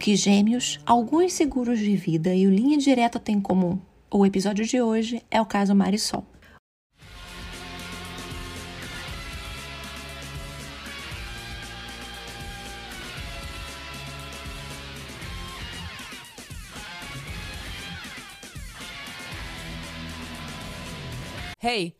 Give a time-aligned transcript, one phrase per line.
[0.00, 3.78] que gêmeos, alguns seguros de vida e o linha direta têm em comum.
[4.10, 6.24] O episódio de hoje é o caso Marisol.
[21.62, 21.99] Hey,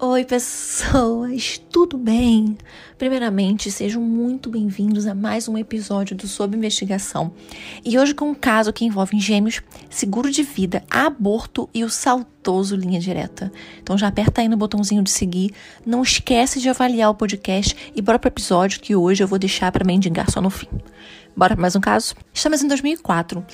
[0.00, 2.56] Oi, pessoas, tudo bem?
[2.96, 7.32] Primeiramente, sejam muito bem-vindos a mais um episódio do Sob Investigação.
[7.84, 12.76] E hoje com um caso que envolve gêmeos, seguro de vida, aborto e o saltoso
[12.76, 13.50] linha direta.
[13.82, 15.52] Então já aperta aí no botãozinho de seguir,
[15.84, 19.72] não esquece de avaliar o podcast e bora pro episódio que hoje eu vou deixar
[19.72, 20.68] para mendigar só no fim.
[21.38, 22.16] Bora para mais um caso?
[22.34, 23.46] Estamos em 2004.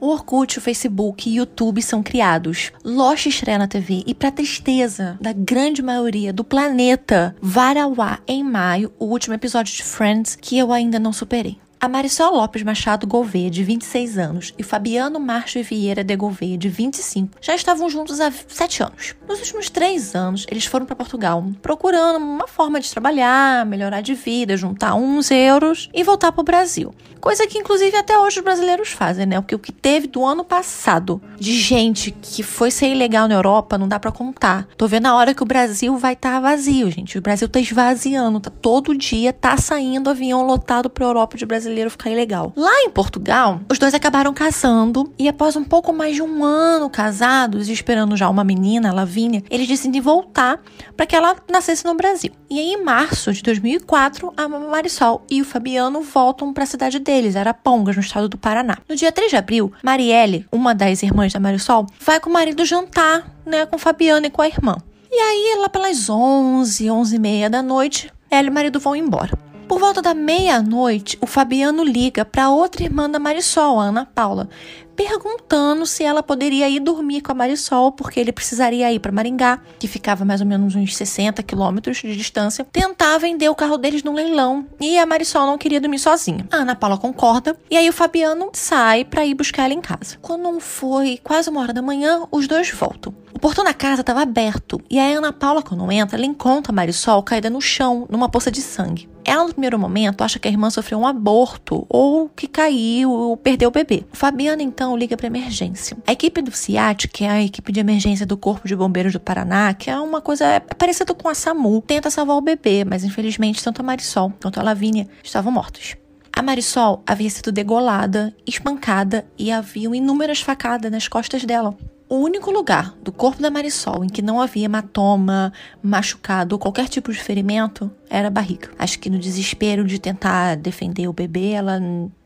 [0.00, 2.70] O Orkut, o Facebook e o YouTube são criados.
[2.84, 8.22] Lost estreia na TV e, para tristeza da grande maioria do planeta, vai ao ar
[8.28, 11.58] em maio o último episódio de Friends que eu ainda não superei.
[11.82, 16.68] A Marisol Lopes Machado Gouveia, de 26 anos, e Fabiano Márcio Vieira de Gouveia, de
[16.68, 19.16] 25, já estavam juntos há 7 anos.
[19.28, 24.14] Nos últimos 3 anos, eles foram para Portugal, procurando uma forma de trabalhar, melhorar de
[24.14, 26.94] vida, juntar uns euros e voltar para o Brasil.
[27.22, 29.40] Coisa que, inclusive, até hoje os brasileiros fazem, né?
[29.40, 33.78] Porque o que teve do ano passado de gente que foi ser ilegal na Europa
[33.78, 34.66] não dá para contar.
[34.76, 37.16] Tô vendo a hora que o Brasil vai estar tá vazio, gente.
[37.16, 41.90] O Brasil tá esvaziando, tá todo dia tá saindo avião lotado pra Europa de brasileiro
[41.90, 42.52] ficar ilegal.
[42.54, 46.88] Lá em Portugal, os dois acabaram casando e após um pouco mais de um ano
[46.88, 50.60] casados e esperando já uma menina, a Lavínia, eles decidem voltar
[50.96, 52.32] para que ela nascesse no Brasil.
[52.50, 56.98] E aí, em março de 2004, a Marisol e o Fabiano voltam para a cidade
[56.98, 58.76] deles Arapongas, no estado do Paraná.
[58.88, 62.64] No dia 3 de abril, Marielle, uma das irmãs da Marisol, vai com o marido
[62.64, 64.76] jantar, né, com Fabiana e com a irmã.
[65.10, 68.96] E aí, lá pelas 11, 11 e meia da noite, ela e o marido vão
[68.96, 69.51] embora.
[69.72, 74.46] Por volta da meia-noite, o Fabiano liga para outra irmã da Marisol, a Ana Paula,
[74.94, 79.62] perguntando se ela poderia ir dormir com a Marisol, porque ele precisaria ir para Maringá,
[79.78, 84.02] que ficava mais ou menos uns 60 quilômetros de distância, tentar vender o carro deles
[84.02, 84.66] no leilão.
[84.78, 86.46] E a Marisol não queria dormir sozinha.
[86.52, 90.18] A Ana Paula concorda, e aí o Fabiano sai para ir buscar ela em casa.
[90.20, 93.14] Quando foi quase uma hora da manhã, os dois voltam.
[93.42, 97.24] Portão da casa estava aberto, e a Ana Paula, quando entra, ela encontra a Marisol
[97.24, 99.10] caída no chão, numa poça de sangue.
[99.24, 103.36] Ela, no primeiro momento, acha que a irmã sofreu um aborto ou que caiu ou
[103.36, 104.04] perdeu o bebê.
[104.12, 105.96] O Fabiano, então, liga para emergência.
[106.06, 109.18] A equipe do CIAT, que é a equipe de emergência do Corpo de Bombeiros do
[109.18, 113.02] Paraná, que é uma coisa é parecida com a SAMU, tenta salvar o bebê, mas
[113.02, 115.96] infelizmente tanto a Marisol quanto a Lavínia estavam mortos.
[116.32, 121.76] A Marisol havia sido degolada, espancada e haviam inúmeras facadas nas costas dela.
[122.12, 125.50] O único lugar do corpo da Marisol em que não havia hematoma,
[125.82, 128.68] machucado ou qualquer tipo de ferimento era a barriga.
[128.78, 131.80] Acho que no desespero de tentar defender o bebê, ela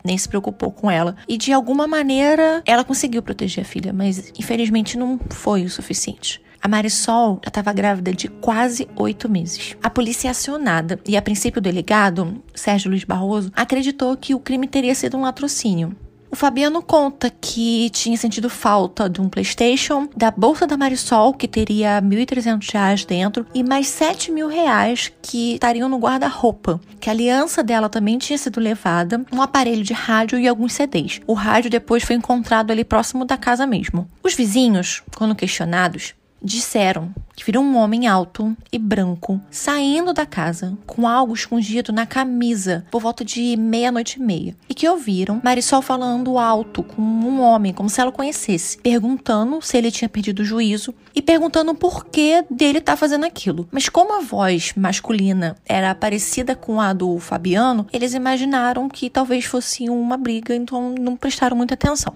[0.05, 1.15] nem se preocupou com ela.
[1.29, 6.43] E de alguma maneira ela conseguiu proteger a filha, mas infelizmente não foi o suficiente.
[6.61, 9.77] A Marisol já estava grávida de quase oito meses.
[9.81, 14.41] A polícia é acionada e, a princípio, o delegado, Sérgio Luiz Barroso, acreditou que o
[14.41, 15.95] crime teria sido um latrocínio.
[16.31, 21.47] O Fabiano conta que tinha sentido falta de um PlayStation, da bolsa da Marisol, que
[21.47, 26.81] teria R$ 1.300 dentro, e mais 7 mil reais que estariam no guarda-roupa.
[27.01, 31.21] Que a aliança dela também tinha sido levada, um aparelho de rádio e alguns CDs.
[31.27, 34.09] O rádio depois foi encontrado ali próximo da casa mesmo.
[34.23, 40.77] Os vizinhos, quando questionados, disseram que viram um homem alto e branco saindo da casa
[40.87, 44.57] com algo escondido na camisa por volta de meia-noite e meia.
[44.69, 49.77] E que ouviram Marisol falando alto com um homem, como se ela conhecesse, perguntando se
[49.77, 53.69] ele tinha perdido o juízo e perguntando o porquê dele estar tá fazendo aquilo.
[53.71, 59.45] Mas como a voz masculina era parecida com a do Fabiano, eles imaginaram que talvez
[59.45, 62.15] fosse uma briga, então não prestaram muita atenção.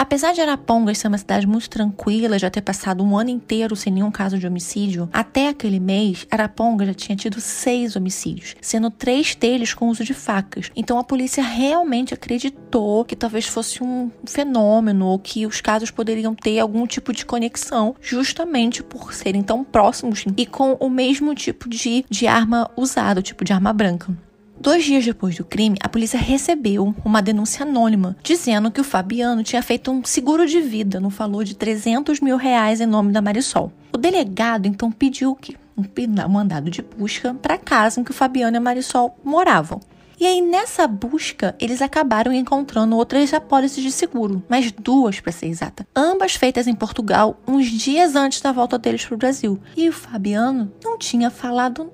[0.00, 3.92] Apesar de Arapongas ser uma cidade muito tranquila, já ter passado um ano inteiro sem
[3.92, 9.34] nenhum caso de homicídio, até aquele mês, Arapongas já tinha tido seis homicídios, sendo três
[9.34, 10.70] deles com uso de facas.
[10.74, 16.34] Então a polícia realmente acreditou que talvez fosse um fenômeno ou que os casos poderiam
[16.34, 21.68] ter algum tipo de conexão, justamente por serem tão próximos e com o mesmo tipo
[21.68, 24.16] de, de arma usada, o tipo de arma branca.
[24.60, 29.42] Dois dias depois do crime, a polícia recebeu uma denúncia anônima dizendo que o Fabiano
[29.42, 33.22] tinha feito um seguro de vida no valor de 300 mil reais em nome da
[33.22, 33.72] Marisol.
[33.90, 35.84] O delegado então pediu que um
[36.28, 39.80] mandado de busca para a casa em que o Fabiano e a Marisol moravam.
[40.20, 45.46] E aí, nessa busca, eles acabaram encontrando outras apólices de seguro, mais duas para ser
[45.46, 49.58] exata, ambas feitas em Portugal uns dias antes da volta deles para o Brasil.
[49.74, 51.90] E o Fabiano não tinha falado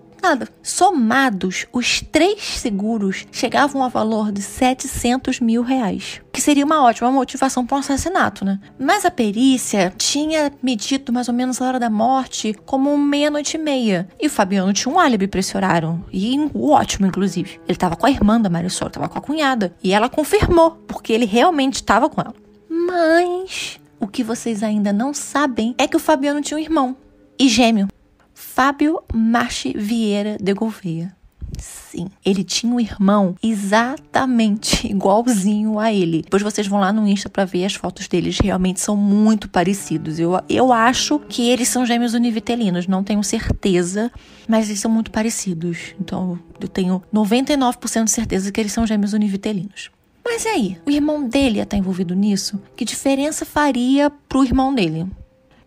[0.62, 7.12] Somados, os três seguros chegavam a valor de 700 mil reais, que seria uma ótima
[7.12, 8.58] motivação para um assassinato, né?
[8.78, 13.61] Mas a perícia tinha medido mais ou menos a hora da morte como meia-noite e
[13.61, 14.08] meia.
[14.20, 16.05] E o Fabiano tinha um álibi para esse horário.
[16.12, 17.61] E ótimo, inclusive.
[17.64, 19.76] Ele estava com a irmã da Marisol, estava com a cunhada.
[19.82, 22.34] E ela confirmou, porque ele realmente estava com ela.
[22.69, 26.96] Mas o que vocês ainda não sabem é que o Fabiano tinha um irmão
[27.38, 27.88] e gêmeo.
[28.38, 31.16] Fábio Marchi Vieira de Gouveia.
[31.58, 36.20] Sim, ele tinha um irmão exatamente igualzinho a ele.
[36.20, 40.18] Depois vocês vão lá no Insta para ver as fotos deles, realmente são muito parecidos.
[40.18, 44.12] Eu, eu acho que eles são gêmeos univitelinos, não tenho certeza,
[44.46, 45.94] mas eles são muito parecidos.
[45.98, 49.90] Então eu tenho 99% de certeza que eles são gêmeos univitelinos.
[50.22, 52.60] Mas e aí, o irmão dele ia estar envolvido nisso?
[52.76, 55.06] Que diferença faria pro irmão dele?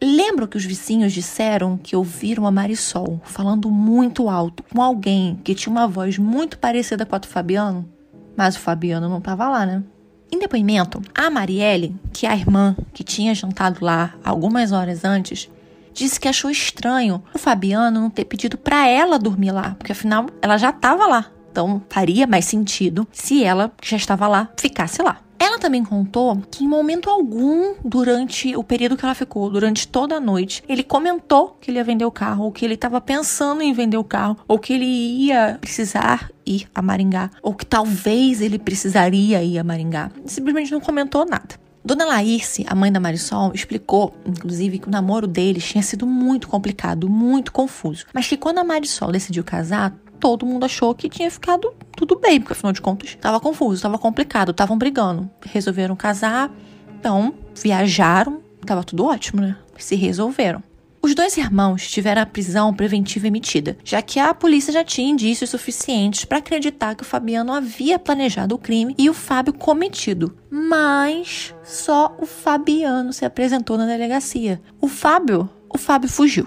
[0.02, 5.54] Lembro que os vizinhos disseram que ouviram a Marisol falando muito alto com alguém que
[5.54, 7.88] tinha uma voz muito parecida com a do Fabiano,
[8.36, 9.84] mas o Fabiano não estava lá, né?
[10.32, 15.50] Em depoimento, a Marielle, que é a irmã que tinha jantado lá algumas horas antes,
[15.94, 20.28] disse que achou estranho o Fabiano não ter pedido para ela dormir lá, porque afinal
[20.42, 21.26] ela já estava lá.
[21.52, 25.20] Então faria mais sentido se ela, que já estava lá, ficasse lá.
[25.40, 30.16] Ela também contou que em momento algum durante o período que ela ficou, durante toda
[30.16, 33.62] a noite, ele comentou que ele ia vender o carro, ou que ele estava pensando
[33.62, 38.42] em vender o carro, ou que ele ia precisar ir a Maringá, ou que talvez
[38.42, 40.12] ele precisaria ir a Maringá.
[40.26, 41.56] Simplesmente não comentou nada.
[41.84, 46.48] Dona Laírce, a mãe da Marisol, explicou, inclusive, que o namoro deles tinha sido muito
[46.48, 48.06] complicado, muito confuso.
[48.14, 52.40] Mas que quando a Marisol decidiu casar, todo mundo achou que tinha ficado tudo bem,
[52.40, 55.30] porque afinal de contas estava confuso, estava complicado, estavam brigando.
[55.46, 56.52] Resolveram casar,
[57.00, 59.58] então viajaram, estava tudo ótimo, né?
[59.78, 60.62] Se resolveram.
[61.02, 65.50] Os dois irmãos tiveram a prisão preventiva emitida, já que a polícia já tinha indícios
[65.50, 70.36] suficientes para acreditar que o Fabiano havia planejado o crime e o Fábio cometido.
[70.50, 74.62] Mas só o Fabiano se apresentou na delegacia.
[74.82, 76.46] O Fábio, o Fábio fugiu.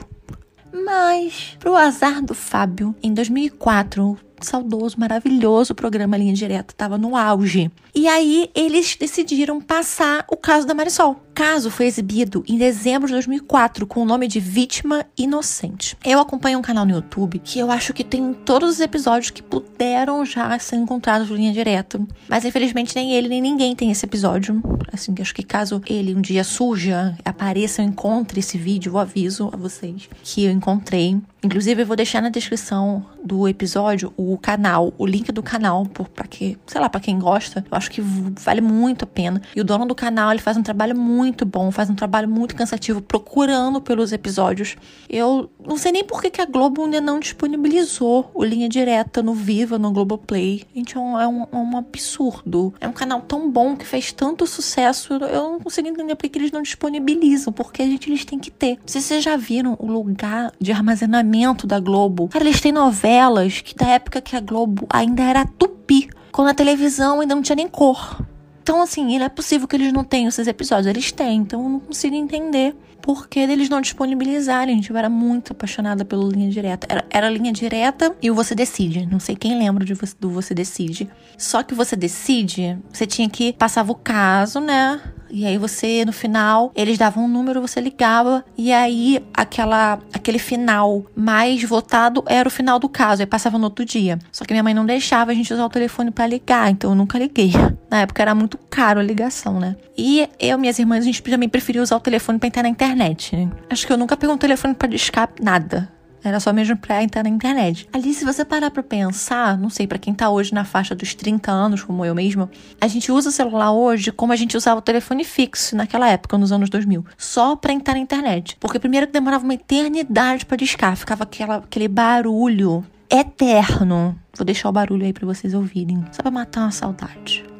[0.73, 7.71] Mas, pro azar do Fábio, em 2004, saudoso, maravilhoso programa Linha Direta, estava no auge.
[7.95, 11.13] E aí eles decidiram passar o caso da Marisol.
[11.13, 15.97] O caso foi exibido em dezembro de 2004 com o nome de Vítima Inocente.
[16.05, 19.43] Eu acompanho um canal no YouTube que eu acho que tem todos os episódios que
[19.43, 22.01] puderam já ser encontrados no Linha Direta.
[22.29, 24.63] Mas infelizmente nem ele nem ninguém tem esse episódio.
[24.93, 29.51] Assim, acho que caso ele um dia surja, apareça, eu encontre esse vídeo, eu aviso
[29.53, 31.21] a vocês que eu encontrei.
[31.45, 36.27] Inclusive, eu vou deixar na descrição do episódio o canal, o link do canal, para
[36.29, 39.43] que, sei lá, para quem gosta, eu acho que vale muito a pena.
[39.55, 42.55] E o dono do canal, ele faz um trabalho muito bom, faz um trabalho muito
[42.55, 44.77] cansativo procurando pelos episódios.
[45.11, 49.21] Eu não sei nem por que, que a Globo ainda não disponibilizou o linha direta
[49.21, 50.63] no Viva, no Globoplay.
[50.73, 52.73] Gente, é um, é um, é absurdo.
[52.81, 56.39] É um canal tão bom que fez tanto sucesso, eu não consigo entender por que
[56.39, 58.79] eles não disponibilizam, porque a gente eles têm que ter.
[58.87, 61.32] Se vocês já viram o lugar de armazenamento
[61.67, 62.29] da Globo.
[62.29, 66.55] Cara, eles têm novelas que da época que a Globo ainda era tupi, quando a
[66.55, 68.21] televisão ainda não tinha nem cor.
[68.63, 70.87] Então, assim, não é possível que eles não tenham esses episódios.
[70.87, 74.77] Eles têm, então eu não consigo entender por que eles não disponibilizarem.
[74.77, 76.87] Gente, eu era muito apaixonada pelo Linha Direta.
[76.89, 79.05] Era, era Linha Direta e o Você Decide.
[79.05, 81.11] Não sei quem lembra de, do Você Decide.
[81.37, 85.01] Só que Você Decide, você tinha que passava o caso, né?
[85.33, 90.39] E aí você, no final, eles davam um número, você ligava, e aí aquela, aquele
[90.39, 94.19] final mais votado era o final do caso, aí passava no outro dia.
[94.31, 96.95] Só que minha mãe não deixava a gente usar o telefone para ligar, então eu
[96.95, 97.51] nunca liguei.
[97.91, 99.75] Na época era muito caro a ligação, né?
[99.97, 102.69] E eu e minhas irmãs, a gente também preferia usar o telefone pra entrar na
[102.69, 103.49] internet.
[103.71, 105.91] Acho que eu nunca peguei um telefone para discar nada.
[106.25, 107.89] Era só mesmo pra entrar na internet.
[107.93, 111.15] Ali, se você parar pra pensar, não sei, para quem tá hoje na faixa dos
[111.15, 112.51] 30 anos, como eu mesma,
[112.81, 116.39] a gente usa o celular hoje como a gente usava o telefone fixo naquela época,
[116.39, 117.05] nos anos 2000.
[117.17, 118.57] Só pra entrar na internet.
[118.61, 124.19] Porque primeiro que demorava uma eternidade para discar, ficava aquela, aquele barulho eterno.
[124.35, 127.52] Vou deixar o barulho aí para vocês ouvirem, só pra matar uma saudade.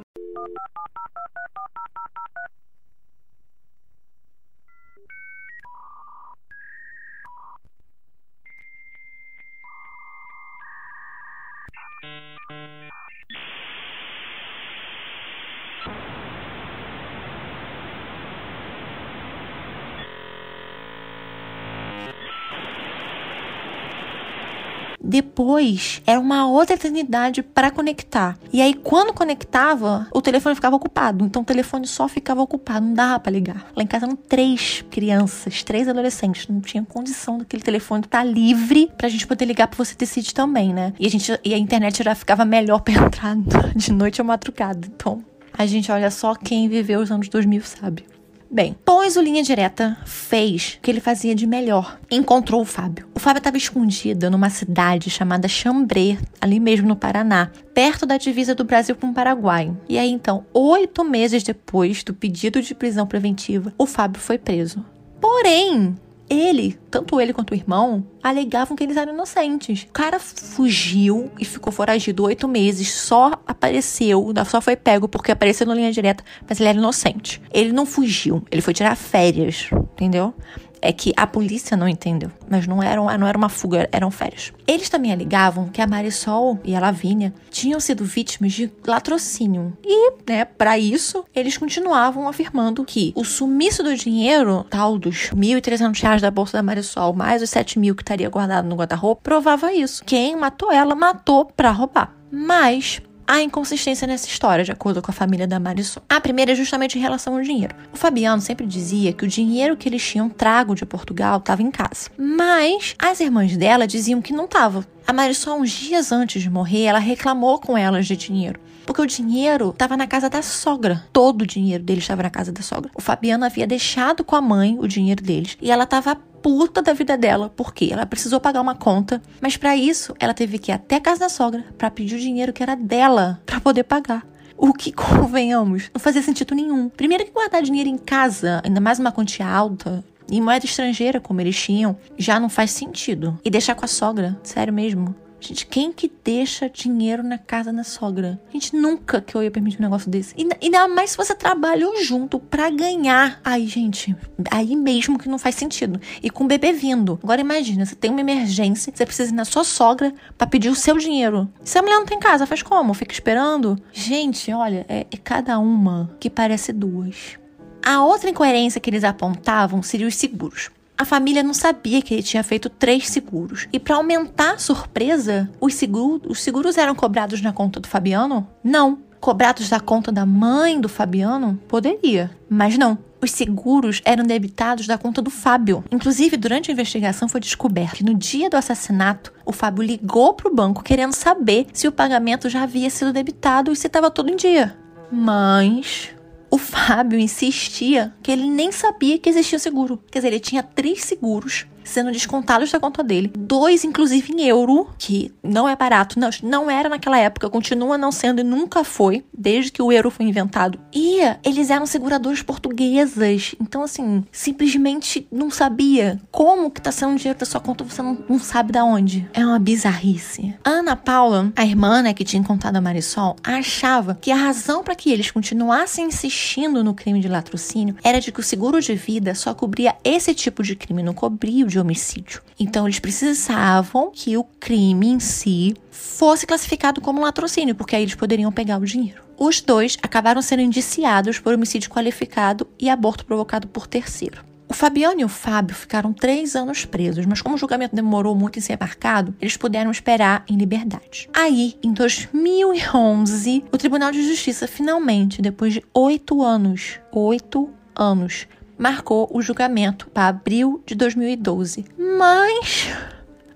[25.13, 28.39] Depois era uma outra eternidade para conectar.
[28.51, 31.27] E aí quando conectava, o telefone ficava ocupado.
[31.27, 33.71] Então o telefone só ficava ocupado, não dava para ligar.
[33.77, 38.25] Lá em casa eram três crianças, três adolescentes, não tinha condição daquele telefone estar tá
[38.25, 40.95] livre pra gente poder ligar para você decide também, né?
[40.99, 43.37] E a gente e a internet já ficava melhor para entrar
[43.77, 44.87] de noite ou madrugada.
[44.87, 48.12] Então, a gente olha só quem viveu os anos 2000 sabe.
[48.53, 51.99] Bem, pois o Linha Direta fez o que ele fazia de melhor.
[52.11, 53.09] Encontrou o Fábio.
[53.15, 58.55] O Fábio estava escondido numa cidade chamada Chambré, ali mesmo no Paraná, perto da divisa
[58.55, 59.75] do Brasil com o Paraguai.
[59.89, 64.85] E aí, então, oito meses depois do pedido de prisão preventiva, o Fábio foi preso.
[65.19, 65.97] Porém,
[66.29, 69.83] ele, tanto ele quanto o irmão, alegavam que eles eram inocentes.
[69.83, 75.67] O cara fugiu e ficou foragido oito meses, só apareceu, só foi pego porque apareceu
[75.67, 77.41] na linha direta, mas ele era inocente.
[77.53, 80.35] Ele não fugiu, ele foi tirar férias, entendeu?
[80.83, 82.31] É que a polícia não entendeu.
[82.51, 84.53] Mas não, era não era uma fuga, eram férias.
[84.67, 89.77] Eles também alegavam que a Marisol e a Lavínia tinham sido vítimas de latrocínio.
[89.85, 96.03] E, né, para isso, eles continuavam afirmando que o sumiço do dinheiro, tal dos 1.300
[96.03, 99.73] reais da bolsa da Marisol, mais os 7 mil que estaria guardado no guarda-roupa, provava
[99.73, 100.03] isso.
[100.05, 102.13] Quem matou ela, matou para roubar.
[102.31, 106.03] Mas há inconsistência nessa história, de acordo com a família da Marisol.
[106.09, 107.75] A primeira é justamente em relação ao dinheiro.
[107.93, 111.71] O Fabiano sempre dizia que o dinheiro que eles tinham trago de Portugal estava em
[111.71, 112.11] casa.
[112.17, 114.87] Mas as irmãs dela diziam que não estava.
[115.07, 118.61] A Marisol, uns dias antes de morrer, ela reclamou com elas de dinheiro.
[118.87, 121.05] Porque o dinheiro estava na casa da sogra.
[121.13, 122.91] Todo o dinheiro deles estava na casa da sogra.
[122.95, 125.57] O Fabiano havia deixado com a mãe o dinheiro deles.
[125.61, 129.77] E ela estava puta da vida dela, porque ela precisou pagar uma conta, mas para
[129.77, 132.63] isso ela teve que ir até a casa da sogra para pedir o dinheiro que
[132.63, 134.27] era dela para poder pagar.
[134.57, 136.89] O que, convenhamos, não fazia sentido nenhum.
[136.89, 141.41] Primeiro que guardar dinheiro em casa, ainda mais uma quantia alta, em moeda estrangeira, como
[141.41, 143.39] eles tinham, já não faz sentido.
[143.45, 145.15] E deixar com a sogra, sério mesmo.
[145.43, 148.41] Gente, quem que deixa dinheiro na casa da sogra?
[148.53, 150.33] Gente, nunca que eu ia permitir um negócio desse.
[150.39, 153.41] E ainda mais se você trabalhou junto para ganhar.
[153.43, 154.15] Aí, gente,
[154.53, 156.01] aí mesmo que não faz sentido.
[156.23, 157.19] E com o bebê vindo.
[157.21, 160.77] Agora imagina, você tem uma emergência, você precisa ir na sua sogra para pedir o
[160.77, 161.53] seu dinheiro.
[161.65, 162.95] Se a mulher não tem casa, faz como?
[162.95, 163.77] Fica esperando?
[163.93, 167.37] Gente, olha, é, é cada uma que parece duas.
[167.85, 170.71] A outra incoerência que eles apontavam seria os seguros.
[171.03, 173.67] A família não sabia que ele tinha feito três seguros.
[173.73, 178.47] E para aumentar a surpresa, os, seguro, os seguros eram cobrados na conta do Fabiano?
[178.63, 179.01] Não.
[179.19, 181.59] Cobrados da conta da mãe do Fabiano?
[181.67, 182.97] Poderia, mas não.
[183.21, 185.83] Os seguros eram debitados da conta do Fábio.
[185.91, 190.49] Inclusive, durante a investigação foi descoberto que no dia do assassinato, o Fábio ligou para
[190.49, 194.31] o banco querendo saber se o pagamento já havia sido debitado e se estava tudo
[194.31, 194.77] em dia.
[195.11, 196.15] Mas
[196.63, 200.03] Fábio insistia que ele nem sabia que existia seguro.
[200.11, 203.33] Quer dizer, ele tinha três seguros sendo descontados da conta dele.
[203.37, 206.19] Dois, inclusive, em euro, que não é barato.
[206.19, 210.11] Não, não era naquela época, continua não sendo e nunca foi, desde que o euro
[210.11, 210.79] foi inventado.
[210.93, 213.55] E eles eram seguradoras portuguesas.
[213.61, 218.19] Então, assim, simplesmente não sabia como que tá sendo dinheiro da sua conta, você não,
[218.29, 219.29] não sabe da onde.
[219.33, 220.55] É uma bizarrice.
[220.65, 224.95] Ana Paula, a irmã, né, que tinha contado a Marisol, achava que a razão para
[224.95, 229.35] que eles continuassem insistindo no crime de latrocínio era de que o seguro de vida
[229.35, 232.41] só cobria esse tipo de crime, não cobria o de homicídio.
[232.59, 238.03] Então eles precisavam que o crime em si fosse classificado como um latrocínio, porque aí
[238.03, 239.23] eles poderiam pegar o dinheiro.
[239.39, 244.45] Os dois acabaram sendo indiciados por homicídio qualificado e aborto provocado por terceiro.
[244.73, 248.59] O Fabiano e o Fábio ficaram três anos presos, mas como o julgamento demorou muito
[248.59, 251.29] em ser marcado, eles puderam esperar em liberdade.
[251.35, 258.47] Aí, em 2011, o Tribunal de Justiça finalmente, depois de oito anos, oito anos,
[258.83, 261.85] marcou o julgamento para abril de 2012.
[262.19, 262.89] Mas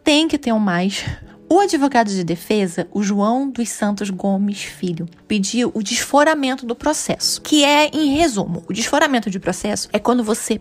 [0.05, 1.05] tem que ter um mais.
[1.49, 7.43] O advogado de defesa, o João dos Santos Gomes Filho, pediu o desforamento do processo,
[7.43, 10.61] que é, em resumo, o desforamento de processo é quando você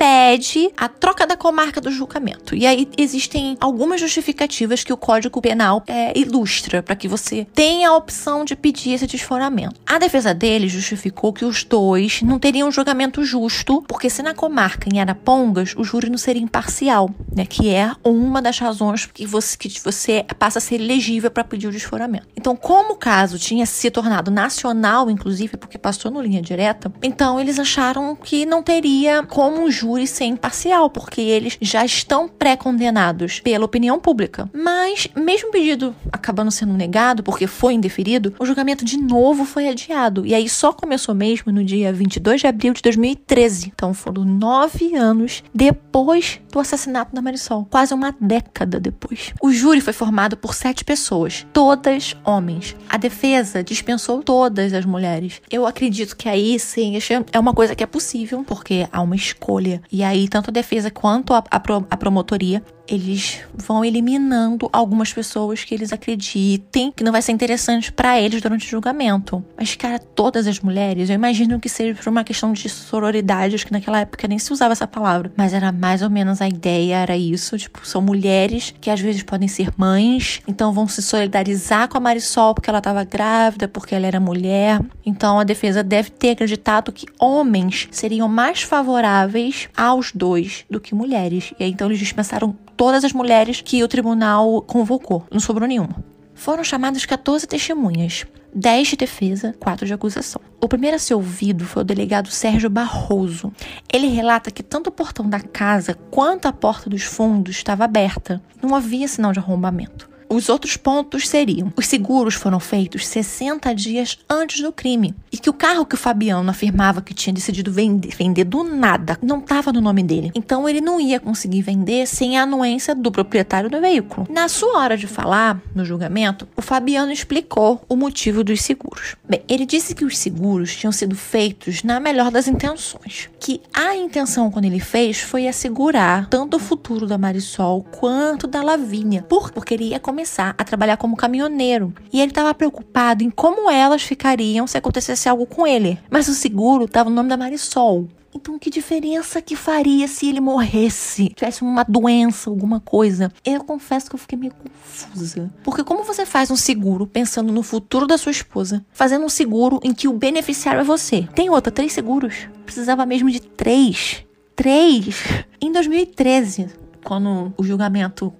[0.00, 2.56] pede a troca da comarca do julgamento.
[2.56, 7.90] E aí existem algumas justificativas que o Código Penal é, ilustra para que você tenha
[7.90, 9.78] a opção de pedir esse desforamento.
[9.86, 14.32] A defesa dele justificou que os dois não teriam um julgamento justo, porque se na
[14.32, 19.26] comarca em Arapongas o júri não seria imparcial, né, que é uma das razões que
[19.26, 22.26] você, que você passa a ser elegível para pedir o desforamento.
[22.34, 27.38] Então, como o caso tinha se tornado nacional, inclusive, porque passou no linha direta, então
[27.38, 32.28] eles acharam que não teria como o júri júri ser imparcial, porque eles já estão
[32.28, 34.48] pré-condenados pela opinião pública.
[34.52, 39.68] Mas, mesmo o pedido acabando sendo negado, porque foi indeferido, o julgamento de novo foi
[39.68, 40.24] adiado.
[40.24, 43.72] E aí só começou mesmo no dia 22 de abril de 2013.
[43.74, 49.32] Então foram nove anos depois do assassinato da Marisol, quase uma década depois.
[49.40, 52.76] O júri foi formado por sete pessoas, todas homens.
[52.88, 55.40] A defesa dispensou todas as mulheres.
[55.50, 56.96] Eu acredito que aí sim
[57.32, 59.79] é uma coisa que é possível, porque há uma escolha.
[59.90, 61.56] E aí, tanto a defesa quanto a, a,
[61.90, 67.92] a promotoria eles vão eliminando algumas pessoas que eles acreditem que não vai ser interessante
[67.92, 69.44] para eles durante o julgamento.
[69.56, 73.64] Mas, cara, todas as mulheres, eu imagino que seja por uma questão de sororidade, acho
[73.66, 76.96] que naquela época nem se usava essa palavra, mas era mais ou menos a ideia,
[76.96, 77.56] era isso.
[77.56, 82.00] Tipo, são mulheres que às vezes podem ser mães, então vão se solidarizar com a
[82.00, 84.80] Marisol porque ela estava grávida, porque ela era mulher.
[85.06, 90.94] Então a defesa deve ter acreditado que homens seriam mais favoráveis aos dois do que
[90.94, 91.52] mulheres.
[91.58, 95.26] E aí, então eles dispensaram todas as mulheres que o tribunal convocou.
[95.30, 96.04] Não sobrou nenhuma.
[96.34, 98.24] Foram chamadas 14 testemunhas.
[98.54, 100.40] 10 de defesa, 4 de acusação.
[100.60, 103.52] O primeiro a ser ouvido foi o delegado Sérgio Barroso.
[103.92, 108.42] Ele relata que tanto o portão da casa quanto a porta dos fundos estava aberta.
[108.60, 110.09] Não havia sinal de arrombamento.
[110.32, 115.50] Os outros pontos seriam: os seguros foram feitos 60 dias antes do crime e que
[115.50, 119.72] o carro que o Fabiano afirmava que tinha decidido vender, vender do nada não estava
[119.72, 120.30] no nome dele.
[120.32, 124.28] Então ele não ia conseguir vender sem a anuência do proprietário do veículo.
[124.30, 129.16] Na sua hora de falar, no julgamento, o Fabiano explicou o motivo dos seguros.
[129.28, 133.96] Bem, ele disse que os seguros tinham sido feitos na melhor das intenções, que a
[133.96, 139.74] intenção quando ele fez foi assegurar tanto o futuro da Marisol quanto da Lavínia, porque
[139.74, 141.94] ele ia começar começar a trabalhar como caminhoneiro.
[142.12, 145.98] E ele estava preocupado em como elas ficariam se acontecesse algo com ele.
[146.10, 148.06] Mas o seguro estava no nome da Marisol.
[148.34, 151.30] Então, que diferença que faria se ele morresse?
[151.30, 153.32] Tivesse uma doença, alguma coisa?
[153.44, 155.50] Eu confesso que eu fiquei meio confusa.
[155.64, 159.80] Porque como você faz um seguro pensando no futuro da sua esposa, fazendo um seguro
[159.82, 161.26] em que o beneficiário é você?
[161.34, 162.46] Tem outra, três seguros?
[162.66, 164.22] Precisava mesmo de três.
[164.54, 165.24] Três!
[165.60, 166.68] Em 2013,
[167.04, 168.32] quando o julgamento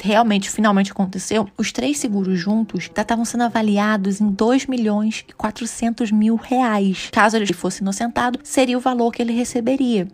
[0.00, 6.10] realmente, finalmente aconteceu, os três seguros juntos estavam sendo avaliados em 2 milhões e 400
[6.10, 7.08] mil reais.
[7.12, 10.08] Caso ele fosse inocentado, seria o valor que ele receberia.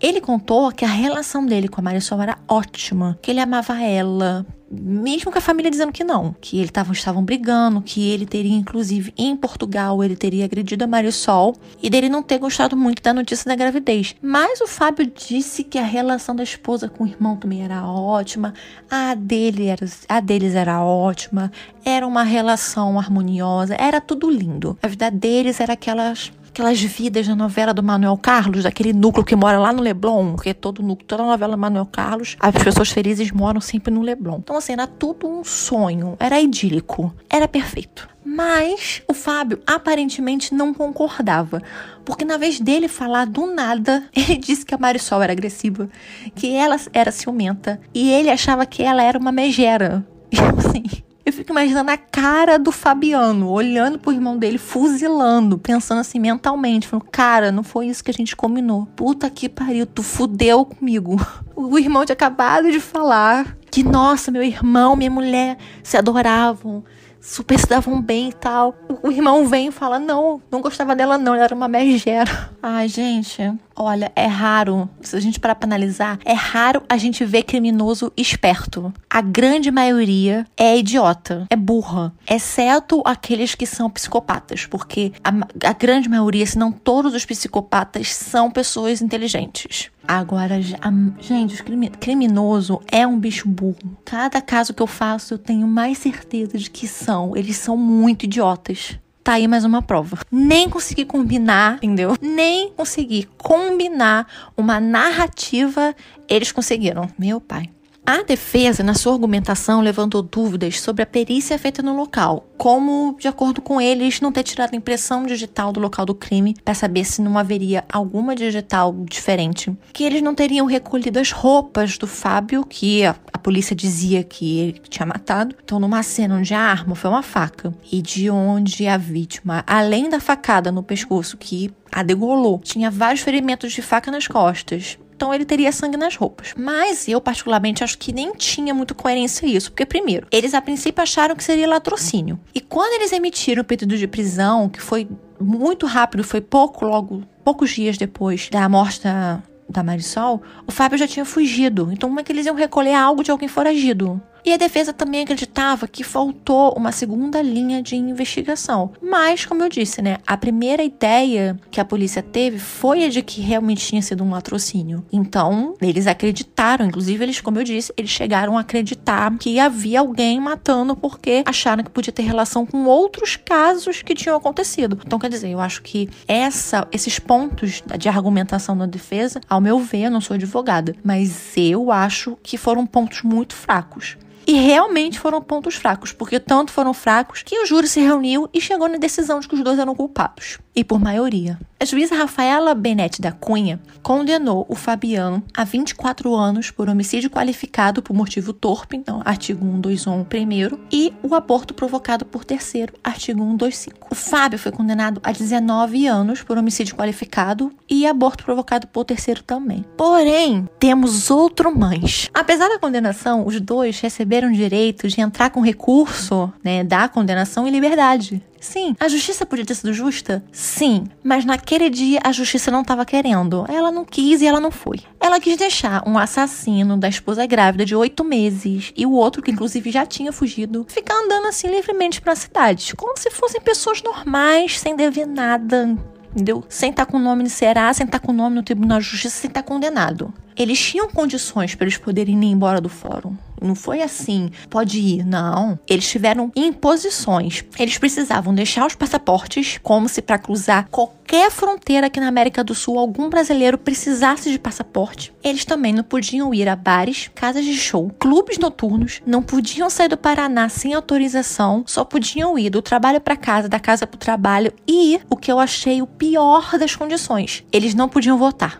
[0.00, 4.44] Ele contou que a relação dele com a Marisol era ótima, que ele amava ela,
[4.80, 8.56] mesmo com a família dizendo que não, que eles tavam, estavam brigando, que ele teria,
[8.56, 13.12] inclusive, em Portugal, ele teria agredido a Marisol e dele não ter gostado muito da
[13.12, 14.14] notícia da gravidez.
[14.20, 18.54] Mas o Fábio disse que a relação da esposa com o irmão também era ótima,
[18.90, 21.50] a, dele era, a deles era ótima,
[21.84, 24.78] era uma relação harmoniosa, era tudo lindo.
[24.82, 29.34] A vida deles era aquelas aquelas vidas da novela do Manuel Carlos, daquele núcleo que
[29.34, 33.32] mora lá no Leblon, porque todo núcleo, toda novela do Manuel Carlos, as pessoas felizes
[33.32, 34.38] moram sempre no Leblon.
[34.38, 38.08] Então, assim, era tudo um sonho, era idílico, era perfeito.
[38.24, 41.60] Mas o Fábio aparentemente não concordava,
[42.04, 45.90] porque na vez dele falar do nada, ele disse que a Marisol era agressiva,
[46.36, 50.06] que ela era ciumenta e ele achava que ela era uma megera.
[50.34, 50.82] E assim,
[51.24, 56.86] eu fico imaginando a cara do Fabiano, olhando pro irmão dele, fuzilando, pensando assim mentalmente,
[56.86, 58.86] falando, cara, não foi isso que a gente combinou.
[58.94, 61.16] Puta que pariu, tu fudeu comigo.
[61.56, 66.82] O irmão tinha acabado de falar que, nossa, meu irmão, minha mulher se adoravam,
[67.20, 68.74] super se davam bem e tal.
[69.04, 72.50] O irmão vem e fala: Não, não gostava dela, não, ela era uma megera.
[72.60, 73.40] Ai, gente,
[73.76, 78.12] olha, é raro, se a gente parar pra analisar, é raro a gente ver criminoso
[78.16, 78.92] esperto.
[79.08, 85.30] A grande maioria é idiota, é burra, exceto aqueles que são psicopatas, porque a,
[85.68, 89.90] a grande maioria, se não todos os psicopatas, são pessoas inteligentes.
[90.06, 93.96] Agora, a, gente, o criminoso é um bicho burro.
[94.04, 97.34] Cada caso que eu faço, eu tenho mais certeza de que são.
[97.34, 98.98] Eles são muito idiotas.
[99.24, 100.18] Tá aí mais uma prova.
[100.30, 102.14] Nem consegui combinar, entendeu?
[102.20, 105.96] Nem consegui combinar uma narrativa,
[106.28, 107.08] eles conseguiram.
[107.18, 107.70] Meu pai.
[108.06, 113.26] A defesa, na sua argumentação, levantou dúvidas sobre a perícia feita no local, como, de
[113.26, 117.22] acordo com eles, não ter tirado impressão digital do local do crime para saber se
[117.22, 123.06] não haveria alguma digital diferente, que eles não teriam recolhido as roupas do Fábio, que
[123.06, 125.56] a, a polícia dizia que ele tinha matado.
[125.64, 130.10] Então, numa cena onde a arma foi uma faca e de onde a vítima, além
[130.10, 135.32] da facada no pescoço que a degolou, tinha vários ferimentos de faca nas costas então
[135.32, 136.52] ele teria sangue nas roupas.
[136.56, 141.02] Mas eu, particularmente, acho que nem tinha muito coerência isso, porque, primeiro, eles a princípio
[141.02, 142.38] acharam que seria latrocínio.
[142.54, 145.08] E quando eles emitiram o pedido de prisão, que foi
[145.40, 150.98] muito rápido, foi pouco, logo, poucos dias depois da morte da, da Marisol, o Fábio
[150.98, 151.90] já tinha fugido.
[151.92, 154.20] Então, como é que eles iam recolher algo de alguém foragido?
[154.44, 158.92] E a defesa também acreditava que faltou uma segunda linha de investigação.
[159.00, 163.22] Mas, como eu disse, né, a primeira ideia que a polícia teve foi a de
[163.22, 165.02] que realmente tinha sido um latrocínio.
[165.10, 170.38] Então, eles acreditaram, inclusive eles, como eu disse, eles chegaram a acreditar que havia alguém
[170.38, 174.98] matando porque acharam que podia ter relação com outros casos que tinham acontecido.
[175.06, 179.78] Então, quer dizer, eu acho que essa, esses pontos de argumentação da defesa, ao meu
[179.78, 184.18] ver, eu não sou advogada, mas eu acho que foram pontos muito fracos.
[184.46, 188.60] E realmente foram pontos fracos, porque tanto foram fracos que o júri se reuniu e
[188.60, 190.58] chegou na decisão de que os dois eram culpados.
[190.76, 191.58] E por maioria.
[191.84, 198.02] A juíza Rafaela Benetti da Cunha condenou o Fabiano a 24 anos por homicídio qualificado
[198.02, 204.08] por motivo torpe, então, artigo 121 primeiro, e o aborto provocado por terceiro, artigo 125.
[204.10, 209.42] O Fábio foi condenado a 19 anos por homicídio qualificado e aborto provocado por terceiro
[209.42, 209.84] também.
[209.94, 212.30] Porém, temos outro mais.
[212.32, 217.70] Apesar da condenação, os dois receberam direito de entrar com recurso né, da condenação em
[217.70, 218.42] liberdade.
[218.64, 220.42] Sim, a justiça podia ter sido justa?
[220.50, 223.66] Sim, mas naquele dia a justiça não estava querendo.
[223.68, 225.00] Ela não quis e ela não foi.
[225.20, 229.50] Ela quis deixar um assassino da esposa grávida de oito meses e o outro, que
[229.50, 234.80] inclusive já tinha fugido, ficar andando assim livremente pela cidade, como se fossem pessoas normais,
[234.80, 235.94] sem dever nada,
[236.32, 236.64] entendeu?
[236.66, 239.04] Sem estar com o nome no Será, sem estar com o nome no Tribunal de
[239.04, 240.32] Justiça, sem estar condenado.
[240.56, 243.36] Eles tinham condições para eles poderem ir embora do fórum.
[243.60, 245.24] Não foi assim, pode ir.
[245.24, 245.78] Não.
[245.88, 247.64] Eles tiveram imposições.
[247.78, 252.74] Eles precisavam deixar os passaportes, como se para cruzar qualquer fronteira aqui na América do
[252.74, 255.32] Sul algum brasileiro precisasse de passaporte.
[255.42, 260.08] Eles também não podiam ir a bares, casas de show, clubes noturnos, não podiam sair
[260.08, 264.18] do Paraná sem autorização, só podiam ir do trabalho para casa, da casa para o
[264.18, 268.78] trabalho e o que eu achei o pior das condições, eles não podiam votar.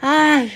[0.00, 0.50] Ai,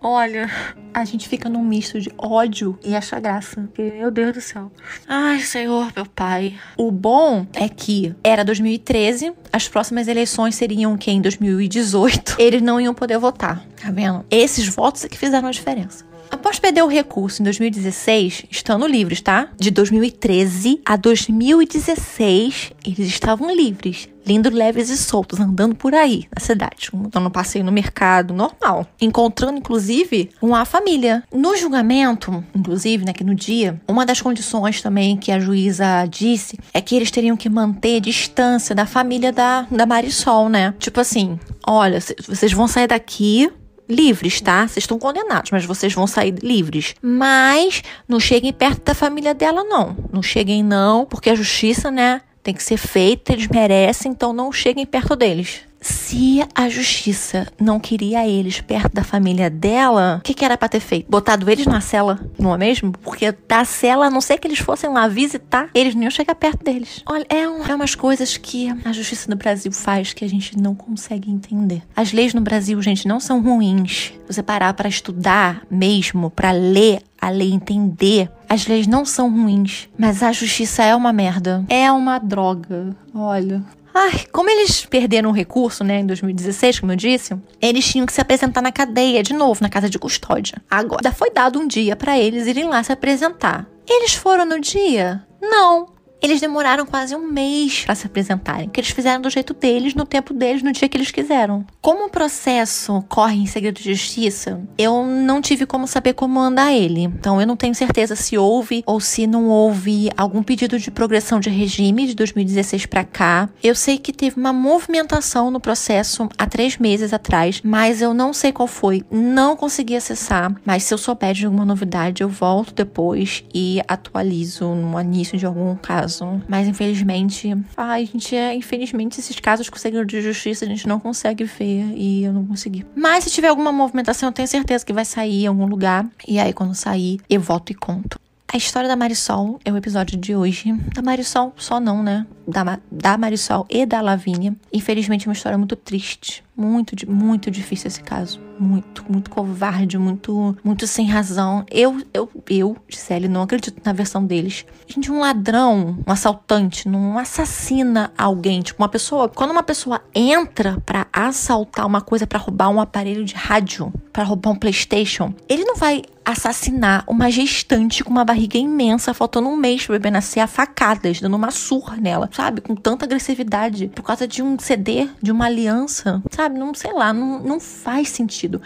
[0.00, 0.48] Olha,
[0.94, 3.68] a gente fica num misto de ódio e acha graça.
[3.76, 4.70] Meu Deus do céu.
[5.08, 6.54] Ai, Senhor, meu pai.
[6.76, 12.80] O bom é que era 2013, as próximas eleições seriam que em 2018 eles não
[12.80, 13.64] iam poder votar.
[13.80, 14.24] Tá vendo?
[14.30, 16.06] Esses votos é que fizeram a diferença.
[16.30, 19.48] Após perder o recurso em 2016, estando livres, tá?
[19.56, 26.44] De 2013 a 2016, eles estavam livres, lindos, leves e soltos, andando por aí na
[26.44, 31.24] cidade, dando um passeio no mercado normal, encontrando inclusive uma família.
[31.32, 36.58] No julgamento, inclusive, né, que no dia, uma das condições também que a juíza disse
[36.74, 40.74] é que eles teriam que manter distância da família da, da Marisol, né?
[40.78, 43.50] Tipo assim, olha, vocês vão sair daqui
[43.88, 44.68] livres, tá?
[44.68, 46.94] Vocês estão condenados, mas vocês vão sair livres.
[47.00, 49.96] Mas não cheguem perto da família dela, não.
[50.12, 54.50] Não cheguem, não, porque a justiça, né, tem que ser feita, eles merecem, então não
[54.50, 55.60] cheguem perto deles.
[55.88, 60.68] Se a justiça não queria eles perto da família dela, o que, que, era para
[60.68, 61.10] ter feito?
[61.10, 62.92] Botado eles na cela, não é mesmo?
[62.92, 66.34] Porque da cela, a não ser que eles fossem lá visitar, eles nem iam chegar
[66.34, 67.02] perto deles.
[67.06, 70.58] Olha, é, um, é umas coisas que a justiça no Brasil faz que a gente
[70.58, 71.82] não consegue entender.
[71.96, 74.12] As leis no Brasil, gente, não são ruins.
[74.26, 78.30] Você parar para estudar mesmo, para ler a lei entender.
[78.48, 81.64] As leis não são ruins, mas a justiça é uma merda.
[81.68, 82.96] É uma droga.
[83.14, 83.62] Olha,
[84.00, 88.12] Ai, como eles perderam o recurso, né, em 2016, como eu disse, eles tinham que
[88.12, 90.62] se apresentar na cadeia de novo, na casa de custódia.
[90.70, 93.66] Agora foi dado um dia para eles irem lá se apresentar.
[93.88, 95.26] Eles foram no dia?
[95.42, 95.97] Não.
[96.20, 100.04] Eles demoraram quase um mês para se apresentarem, que eles fizeram do jeito deles, no
[100.04, 101.64] tempo deles, no dia que eles quiseram.
[101.80, 106.72] Como o processo corre em segredo de justiça, eu não tive como saber como anda
[106.72, 107.02] ele.
[107.02, 111.38] Então eu não tenho certeza se houve ou se não houve algum pedido de progressão
[111.38, 113.48] de regime de 2016 para cá.
[113.62, 118.32] Eu sei que teve uma movimentação no processo há três meses atrás, mas eu não
[118.32, 119.04] sei qual foi.
[119.08, 120.52] Não consegui acessar.
[120.64, 125.46] Mas se eu souber de alguma novidade, eu volto depois e atualizo no início de
[125.46, 126.42] algum caso caso.
[126.48, 130.98] Mas infelizmente, ai, gente, é, infelizmente esses casos com segredo de justiça a gente não
[130.98, 132.84] consegue ver e eu não consegui.
[132.96, 136.06] Mas se tiver alguma movimentação, eu tenho certeza que vai sair em algum lugar.
[136.26, 138.18] E aí, quando sair, eu volto e conto.
[138.50, 140.72] A história da Marisol é o episódio de hoje.
[140.94, 142.26] Da Marisol, só não, né?
[142.46, 144.56] Da, da Marisol e da Lavínia.
[144.72, 146.42] Infelizmente, é uma história muito triste.
[146.56, 148.40] Muito, muito difícil esse caso.
[148.58, 151.64] Muito, muito covarde, muito, muito sem razão.
[151.70, 154.64] Eu, eu, eu, Gisele, não acredito na versão deles.
[154.86, 158.60] Gente, um ladrão, um assaltante, não assassina alguém.
[158.60, 159.28] Tipo, uma pessoa.
[159.28, 164.24] Quando uma pessoa entra para assaltar uma coisa, para roubar um aparelho de rádio, para
[164.24, 169.56] roubar um PlayStation, ele não vai assassinar uma gestante com uma barriga imensa, faltando um
[169.56, 172.60] mês pro bebê nascer, a facadas, dando uma surra nela, sabe?
[172.60, 176.58] Com tanta agressividade, por causa de um CD, de uma aliança, sabe?
[176.58, 178.60] Não sei lá, não, não faz sentido.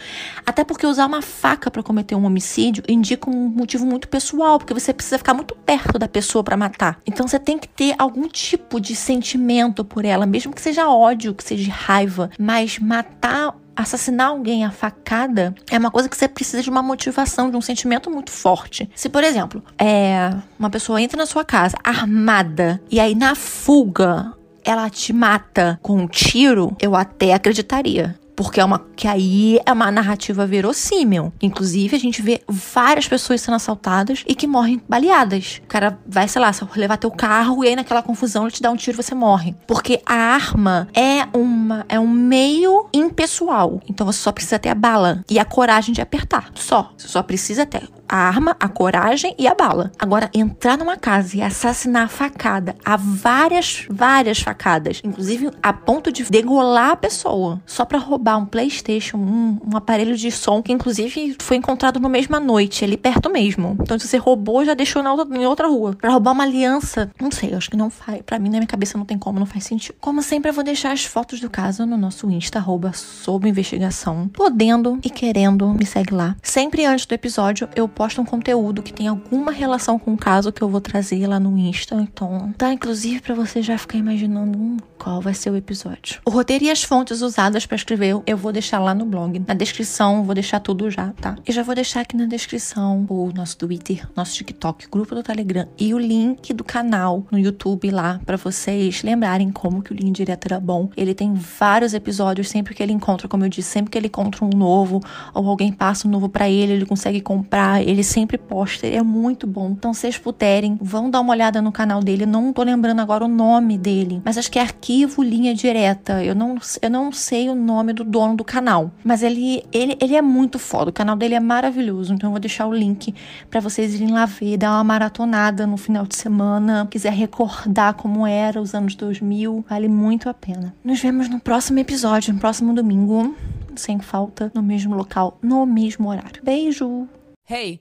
[0.45, 4.75] Até porque usar uma faca para cometer um homicídio indica um motivo muito pessoal, porque
[4.75, 7.01] você precisa ficar muito perto da pessoa para matar.
[7.07, 11.33] Então você tem que ter algum tipo de sentimento por ela, mesmo que seja ódio,
[11.33, 16.63] que seja raiva, mas matar assassinar alguém a facada é uma coisa que você precisa
[16.63, 18.89] de uma motivação, de um sentimento muito forte.
[18.95, 24.33] Se, por exemplo, é uma pessoa entra na sua casa armada e aí na fuga
[24.65, 28.17] ela te mata com um tiro, eu até acreditaria.
[28.43, 31.33] Porque é uma que aí é uma narrativa verossímil.
[31.41, 35.61] Inclusive, a gente vê várias pessoas sendo assaltadas e que morrem baleadas.
[35.65, 38.71] O cara vai, sei lá, levar teu carro e aí naquela confusão ele te dá
[38.71, 39.55] um tiro e você morre.
[39.67, 43.81] Porque a arma é uma é um meio impessoal.
[43.89, 46.51] Então você só precisa ter a bala e a coragem de apertar.
[46.55, 46.93] Só.
[46.97, 49.91] Você só precisa ter a arma, a coragem e a bala.
[49.99, 56.13] Agora, entrar numa casa e assassinar a facada, a várias, várias facadas, inclusive a ponto
[56.13, 60.73] de degolar a pessoa, só para roubar um PlayStation, um, um, aparelho de som que
[60.73, 63.79] inclusive foi encontrado na mesma noite, ali perto mesmo.
[63.81, 65.97] Então, se você roubou, já deixou na outra, em outra rua.
[65.99, 68.21] Para roubar uma aliança, não sei, acho que não faz.
[68.27, 69.97] Para mim, na minha cabeça, não tem como, não faz sentido.
[69.99, 74.29] Como sempre, eu vou deixar as fotos do caso no nosso Insta, arroba sob investigação.
[74.29, 76.37] Podendo e querendo, me segue lá.
[76.43, 80.51] Sempre antes do episódio, eu posto um conteúdo que tem alguma relação com o caso
[80.51, 81.95] que eu vou trazer lá no Insta.
[81.95, 86.21] Então, tá inclusive para você já ficar imaginando hum, qual vai ser o episódio.
[86.25, 89.43] O roteiro e as fontes usadas para escrever eu vou deixar lá no blog.
[89.49, 91.35] Na descrição, vou deixar tudo já, tá?
[91.45, 95.67] E já vou deixar aqui na descrição o nosso Twitter, nosso TikTok, grupo do Telegram
[95.77, 100.13] e o link do canal no YouTube lá para vocês lembrarem como que o Linha
[100.13, 100.89] Direto era bom.
[100.97, 104.45] Ele tem vários episódios sempre que ele encontra, como eu disse, sempre que ele encontra
[104.45, 105.01] um novo
[105.35, 109.49] ou alguém passa um novo para ele, ele consegue comprar, ele sempre posta, é muito
[109.49, 109.71] bom.
[109.71, 112.25] Então, se vocês puderem, vão dar uma olhada no canal dele.
[112.25, 116.23] Não tô lembrando agora o nome dele, mas acho que é Arquivo Linha Direta.
[116.23, 120.15] Eu não, eu não sei o nome do dono do canal, mas ele, ele, ele
[120.15, 120.91] é muito foda.
[120.91, 122.13] O canal dele é maravilhoso.
[122.13, 123.15] Então, eu vou deixar o link
[123.49, 126.87] para vocês irem lá ver, dar uma maratonada no final de semana.
[126.91, 130.75] Quiser recordar como era os anos 2000, vale muito a pena.
[130.85, 133.35] Nos vemos no próximo episódio, no próximo domingo,
[133.75, 136.43] sem falta, no mesmo local, no mesmo horário.
[136.45, 137.09] Beijo!
[137.49, 137.81] Hey!